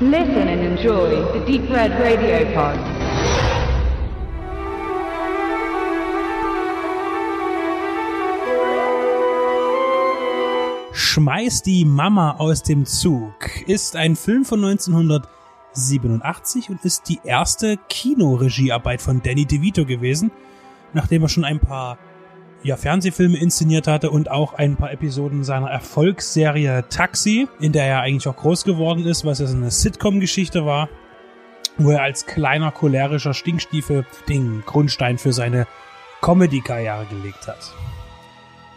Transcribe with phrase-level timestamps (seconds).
[0.00, 2.76] Listen and enjoy the Deep Red Radio Pod.
[10.92, 13.34] Schmeiß die Mama aus dem Zug
[13.68, 20.32] ist ein Film von 1987 und ist die erste Kinoregiearbeit von Danny DeVito gewesen,
[20.92, 21.98] nachdem er schon ein paar
[22.64, 28.00] ja, Fernsehfilme inszeniert hatte und auch ein paar Episoden seiner Erfolgsserie Taxi, in der er
[28.00, 30.88] eigentlich auch groß geworden ist, was ja so eine Sitcom-Geschichte war,
[31.76, 35.66] wo er als kleiner cholerischer Stinkstiefel den Grundstein für seine
[36.22, 37.74] Comedy-Karriere gelegt hat.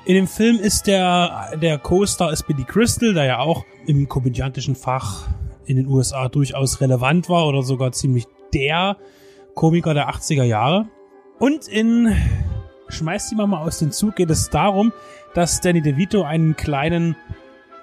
[0.04, 4.76] In dem Film ist der, der Co-Star ist Billy Crystal, der ja auch im komödiantischen
[4.76, 5.28] Fach
[5.66, 8.98] in den USA durchaus relevant war oder sogar ziemlich der
[9.54, 10.88] Komiker der 80er Jahre.
[11.40, 12.16] Und in
[12.90, 14.94] schmeißt die Mama aus dem Zug, geht es darum,
[15.34, 17.16] dass Danny DeVito einen kleinen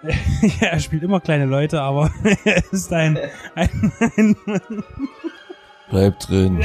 [0.60, 2.10] ja, er spielt immer kleine Leute, aber
[2.44, 3.18] er ist ein,
[3.54, 4.36] ein, ein
[5.90, 6.64] Bleib drin.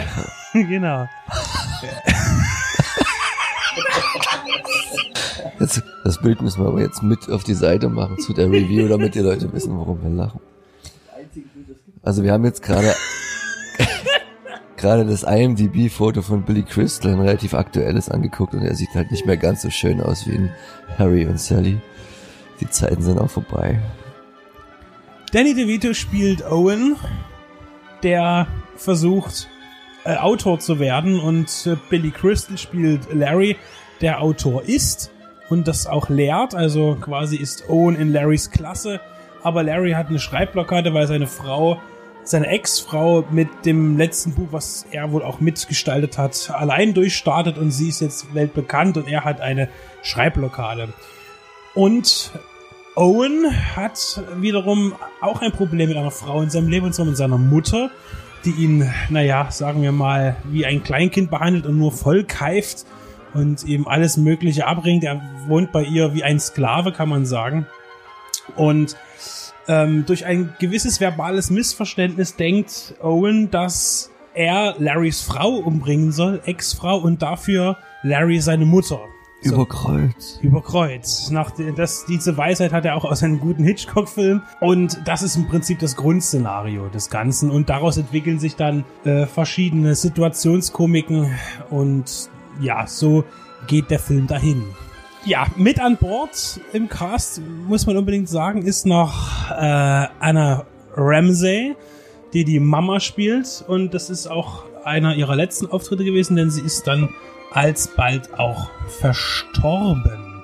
[0.54, 1.08] genau.
[5.60, 8.88] Das, das Bild müssen wir aber jetzt mit auf die Seite machen zu der Review,
[8.88, 10.40] damit die Leute wissen, warum wir lachen.
[12.02, 12.94] Also wir haben jetzt gerade
[14.80, 19.26] gerade das IMDb-Foto von Billy Crystal, ein relativ aktuelles, angeguckt und er sieht halt nicht
[19.26, 20.52] mehr ganz so schön aus wie in
[20.98, 21.80] Harry und Sally.
[22.60, 23.80] Die Zeiten sind auch vorbei.
[25.32, 26.96] Danny DeVito spielt Owen,
[28.04, 29.48] der versucht,
[30.06, 33.58] äh, Autor zu werden und äh, Billy Crystal spielt Larry,
[34.02, 35.12] der Autor ist
[35.50, 36.56] und das auch lehrt.
[36.56, 39.02] Also quasi ist Owen in Larrys Klasse,
[39.44, 41.80] aber Larry hat eine Schreibblockade, weil seine Frau
[42.24, 47.72] seine Ex-Frau mit dem letzten Buch, was er wohl auch mitgestaltet hat, allein durchstartet und
[47.72, 49.70] sie ist jetzt weltbekannt und er hat eine
[50.04, 50.94] Schreibblockade.
[51.74, 52.32] Und
[52.96, 57.18] Owen hat wiederum auch ein Problem mit einer Frau in seinem Leben, und zwar mit
[57.18, 57.92] seiner Mutter,
[58.46, 62.86] die ihn, naja, sagen wir mal, wie ein Kleinkind behandelt und nur voll keift
[63.34, 65.04] und ihm alles Mögliche abbringt.
[65.04, 67.68] Er wohnt bei ihr wie ein Sklave, kann man sagen.
[68.56, 68.98] Und
[69.70, 76.98] ähm, durch ein gewisses verbales Missverständnis denkt Owen, dass er Larrys Frau umbringen soll, Ex-Frau,
[76.98, 79.00] und dafür Larry seine Mutter.
[79.42, 80.40] So, Überkreuz.
[80.42, 81.30] Überkreuz.
[81.30, 84.42] Nach das, diese Weisheit hat er auch aus einem guten Hitchcock-Film.
[84.60, 87.50] Und das ist im Prinzip das Grundszenario des Ganzen.
[87.50, 91.32] Und daraus entwickeln sich dann äh, verschiedene Situationskomiken.
[91.70, 92.30] Und
[92.60, 93.24] ja, so
[93.68, 94.64] geht der Film dahin.
[95.26, 100.66] Ja, mit an Bord im Cast, muss man unbedingt sagen, ist noch äh, Anna
[100.96, 101.76] Ramsey,
[102.34, 103.66] die die Mama spielt.
[103.68, 107.10] Und das ist auch einer ihrer letzten Auftritte gewesen, denn sie ist dann
[107.52, 108.70] alsbald auch
[109.00, 110.44] verstorben.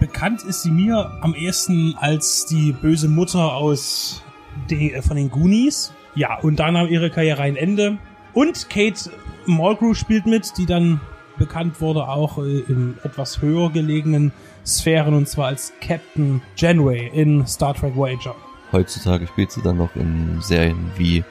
[0.00, 4.22] Bekannt ist sie mir am ehesten als die böse Mutter aus
[4.68, 5.92] de, äh, von den Goonies.
[6.16, 7.98] Ja, und da nahm ihre Karriere ein Ende.
[8.34, 9.10] Und Kate
[9.46, 11.00] Mulgrew spielt mit, die dann
[11.38, 14.32] bekannt wurde, auch äh, in etwas höher gelegenen
[14.64, 18.34] Sphären, und zwar als Captain Janeway in Star Trek Voyager.
[18.72, 21.24] Heutzutage spielt sie dann noch in Serien wie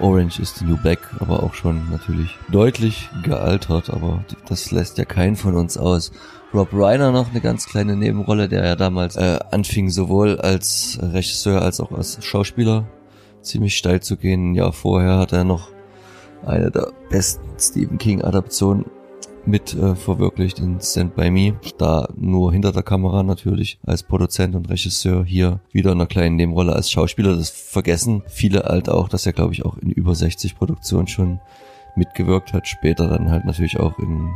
[0.00, 5.04] Orange is the New Black, aber auch schon natürlich deutlich gealtert, aber das lässt ja
[5.04, 6.10] keinen von uns aus.
[6.52, 11.62] Rob Reiner noch eine ganz kleine Nebenrolle, der ja damals äh, anfing, sowohl als Regisseur
[11.62, 12.86] als auch als Schauspieler
[13.40, 14.52] ziemlich steil zu gehen.
[14.52, 15.68] Ein Jahr vorher hat er noch
[16.44, 18.86] eine der besten Stephen King Adaptionen
[19.46, 21.58] mit äh, verwirklicht in Stand By Me.
[21.78, 26.36] Da nur hinter der Kamera natürlich als Produzent und Regisseur hier wieder in einer kleinen
[26.36, 27.36] Nebenrolle als Schauspieler.
[27.36, 31.40] Das vergessen viele halt auch, dass er glaube ich auch in über 60 Produktionen schon
[31.96, 32.66] mitgewirkt hat.
[32.66, 34.30] Später dann halt natürlich auch in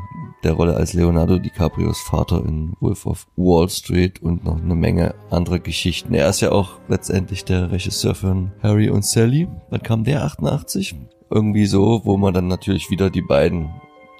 [0.45, 5.15] der Rolle als Leonardo DiCaprios Vater in Wolf of Wall Street und noch eine Menge
[5.31, 6.15] andere Geschichten.
[6.15, 9.49] Er ist ja auch letztendlich der Regisseur von Harry und Sally.
[9.71, 10.95] Dann kam der 88
[11.31, 13.71] irgendwie so, wo man dann natürlich wieder die beiden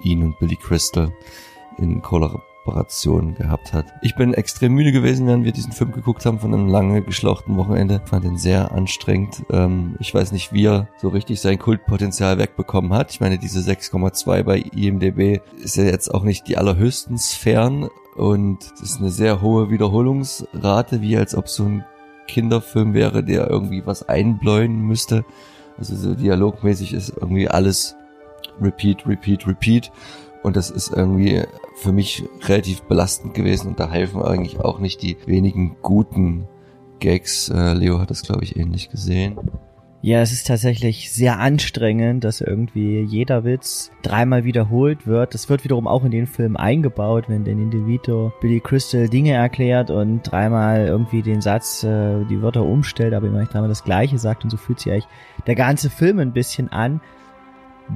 [0.03, 1.11] ihn und Billy Crystal
[1.77, 3.85] in Kollaboration gehabt hat.
[4.01, 7.57] Ich bin extrem müde gewesen, während wir diesen Film geguckt haben von einem lange geschlauchten
[7.57, 8.01] Wochenende.
[8.05, 9.43] Fand ihn sehr anstrengend.
[9.49, 13.11] Ähm, ich weiß nicht, wie er so richtig sein Kultpotenzial wegbekommen hat.
[13.11, 18.71] Ich meine, diese 6,2 bei IMDB ist ja jetzt auch nicht die allerhöchsten Sphären und
[18.75, 21.85] es ist eine sehr hohe Wiederholungsrate, wie als ob so ein
[22.27, 25.25] Kinderfilm wäre, der irgendwie was einbläuen müsste.
[25.77, 27.95] Also so dialogmäßig ist irgendwie alles
[28.61, 29.91] Repeat, Repeat, Repeat.
[30.41, 31.43] Und das ist irgendwie
[31.75, 36.47] für mich relativ belastend gewesen und da helfen eigentlich auch nicht die wenigen guten
[36.99, 37.49] Gags.
[37.49, 39.37] Äh, Leo hat das, glaube ich, ähnlich gesehen.
[40.01, 45.33] Ja, es ist tatsächlich sehr anstrengend, dass irgendwie jeder Witz dreimal wiederholt wird.
[45.33, 49.91] Das wird wiederum auch in den Film eingebaut, wenn Danny DeVito Billy Crystal Dinge erklärt
[49.91, 54.45] und dreimal irgendwie den Satz, äh, die Wörter umstellt, aber immer dreimal das Gleiche sagt
[54.45, 55.07] und so fühlt sich eigentlich
[55.47, 57.01] der ganze Film ein bisschen an.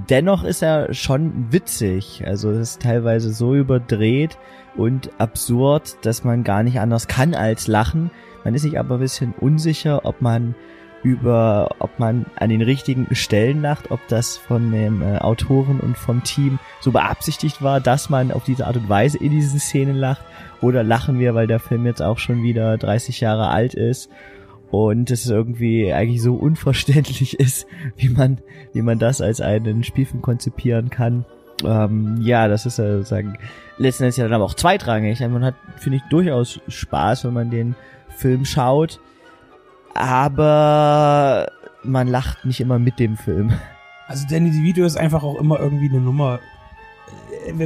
[0.09, 2.23] Dennoch ist er schon witzig.
[2.25, 4.37] Also es ist teilweise so überdreht
[4.75, 8.09] und absurd, dass man gar nicht anders kann als lachen.
[8.43, 10.55] Man ist sich aber ein bisschen unsicher, ob man
[11.03, 15.97] über, ob man an den richtigen Stellen lacht, ob das von dem äh, Autoren und
[15.97, 19.95] vom Team so beabsichtigt war, dass man auf diese Art und Weise in diesen Szenen
[19.95, 20.23] lacht,
[20.61, 24.09] oder lachen wir, weil der Film jetzt auch schon wieder 30 Jahre alt ist
[24.73, 28.39] und es irgendwie eigentlich so unverständlich ist, wie man,
[28.73, 31.25] wie man das als einen Spielfilm konzipieren kann.
[31.63, 33.37] Ähm, ja, das ist ja sozusagen
[33.77, 35.19] letzten Endes ja dann aber auch zweitrangig.
[35.21, 37.75] Man hat, finde ich, durchaus Spaß, wenn man den
[38.09, 38.99] Film schaut
[39.93, 41.51] aber
[41.83, 43.53] man lacht nicht immer mit dem Film.
[44.07, 46.39] Also Danny DeVito ist einfach auch immer irgendwie eine Nummer.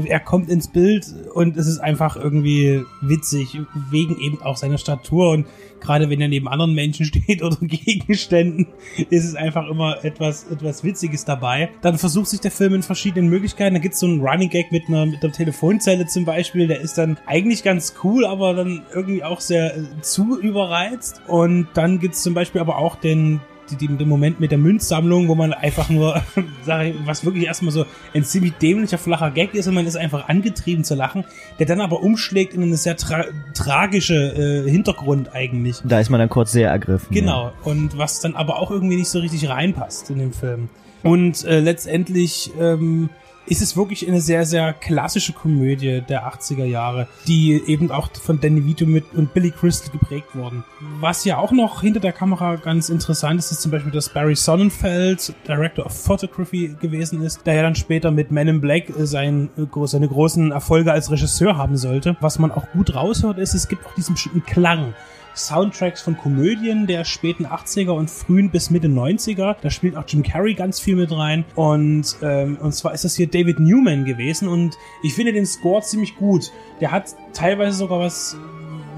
[0.06, 3.60] Er kommt ins Bild und es ist einfach irgendwie witzig,
[3.90, 5.46] wegen eben auch seiner Statur und
[5.80, 8.68] gerade wenn er neben anderen Menschen steht oder Gegenständen,
[9.10, 11.70] ist es einfach immer etwas, etwas Witziges dabei.
[11.82, 13.76] Dann versucht sich der Film in verschiedenen Möglichkeiten.
[13.76, 16.82] Da gibt es so einen Running Gag mit einer, mit einer Telefonzelle zum Beispiel, der
[16.82, 21.22] ist dann eigentlich ganz cool, aber dann irgendwie auch sehr äh, zu überreizt.
[21.28, 23.42] Und dann gibt es zum Beispiel aber auch den
[23.76, 26.22] den Moment mit der Münzsammlung, wo man einfach nur,
[26.66, 29.98] sag ich, was wirklich erstmal so ein ziemlich dämlicher, flacher Gag ist und man ist
[29.98, 31.26] einfach angetrieben zu lachen,
[31.60, 35.82] der dann aber umschlägt in eine sehr tra tragische äh, Hintergrund eigentlich.
[35.84, 37.08] Da ist man dann kurz sehr ergriffen.
[37.14, 37.48] Genau.
[37.48, 37.54] Ja.
[37.64, 40.70] Und was dann aber auch irgendwie nicht so richtig reinpasst in den Film.
[41.04, 43.10] Und äh, letztendlich ähm,
[43.48, 48.40] ist es wirklich eine sehr, sehr klassische Komödie der 80er Jahre, die eben auch von
[48.40, 50.64] Danny Vito mit und Billy Crystal geprägt wurden.
[51.00, 54.36] Was ja auch noch hinter der Kamera ganz interessant ist, ist zum Beispiel, dass Barry
[54.36, 59.50] Sonnenfeld Director of Photography gewesen ist, der ja dann später mit Men in Black sein,
[59.86, 62.18] seine großen Erfolge als Regisseur haben sollte.
[62.20, 64.94] Was man auch gut raushört, ist, es gibt auch diesen bestimmten Klang.
[65.38, 69.56] Soundtracks von Komödien der späten 80er und frühen bis Mitte 90er.
[69.62, 71.46] Da spielt auch Jim Carrey ganz viel mit rein.
[71.56, 75.82] Und, ähm, und zwar ist das hier David Newman gewesen und ich finde den Score
[75.82, 76.52] ziemlich gut.
[76.82, 78.38] Der hat teilweise sogar was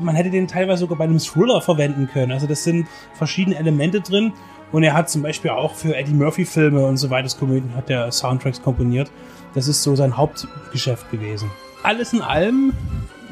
[0.02, 2.32] man hätte den teilweise sogar bei einem Thriller verwenden können.
[2.32, 4.34] Also das sind verschiedene Elemente drin.
[4.72, 7.90] Und er hat zum Beispiel auch für Eddie Murphy Filme und so weiter Komödien hat
[7.90, 9.12] der Soundtracks komponiert.
[9.56, 11.50] Das ist so sein Hauptgeschäft gewesen.
[11.82, 12.74] Alles in allem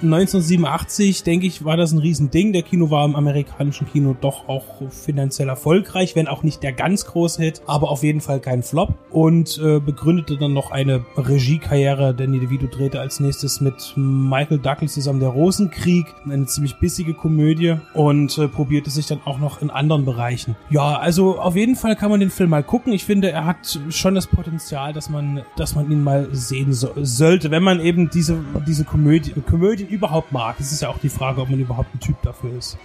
[0.03, 2.53] 1987, denke ich, war das ein Riesending.
[2.53, 7.05] Der Kino war im amerikanischen Kino doch auch finanziell erfolgreich, wenn auch nicht der ganz
[7.05, 12.13] große Hit, aber auf jeden Fall kein Flop und äh, begründete dann noch eine Regiekarriere.
[12.13, 17.77] Danny DeVito drehte als nächstes mit Michael Douglas zusammen der Rosenkrieg, eine ziemlich bissige Komödie
[17.93, 20.55] und äh, probierte sich dann auch noch in anderen Bereichen.
[20.69, 22.93] Ja, also auf jeden Fall kann man den Film mal gucken.
[22.93, 26.91] Ich finde, er hat schon das Potenzial, dass man, dass man ihn mal sehen so
[27.01, 30.55] sollte, wenn man eben diese, diese Komödie, Komödie überhaupt mag.
[30.59, 32.77] Es ist ja auch die Frage, ob man überhaupt ein Typ dafür ist.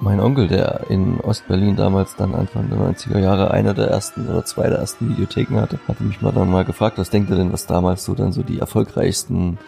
[0.00, 4.44] Mein Onkel, der in Ostberlin damals dann Anfang der 90er Jahre einer der ersten oder
[4.44, 7.52] zwei der ersten Videotheken hatte, hatte mich mal dann mal gefragt, was denkt er denn,
[7.52, 9.58] was damals so dann so die erfolgreichsten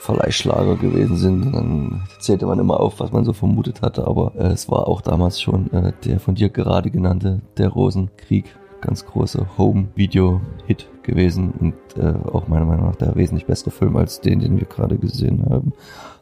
[0.00, 1.46] Verleihschlager gewesen sind.
[1.46, 4.88] Und dann zählte man immer auf, was man so vermutet hatte, aber äh, es war
[4.88, 8.46] auch damals schon äh, der von dir gerade genannte Der Rosenkrieg
[8.86, 14.20] ganz großer Home-Video-Hit gewesen und äh, auch meiner Meinung nach der wesentlich bessere Film als
[14.20, 15.72] den, den wir gerade gesehen haben.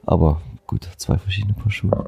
[0.06, 2.06] Aber gut, zwei verschiedene Paar Schuhe.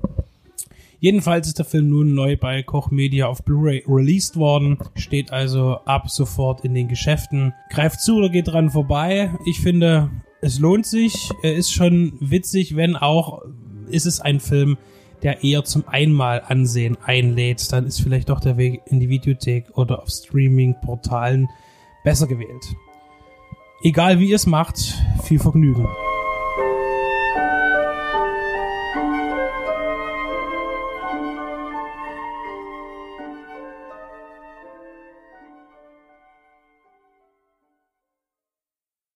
[0.99, 5.77] Jedenfalls ist der Film nun neu bei Koch Media auf Blu-ray released worden, steht also
[5.84, 7.53] ab sofort in den Geschäften.
[7.70, 9.31] Greift zu oder geht dran vorbei.
[9.44, 10.10] Ich finde,
[10.41, 11.31] es lohnt sich.
[11.43, 13.43] Er ist schon witzig, wenn auch
[13.89, 14.79] ist es ein Film,
[15.23, 19.77] der eher zum einmal ansehen einlädt, dann ist vielleicht doch der Weg in die Videothek
[19.77, 21.49] oder auf Streaming-Portalen
[22.05, 22.75] besser gewählt.
[23.82, 24.79] Egal wie ihr es macht,
[25.23, 25.87] viel Vergnügen.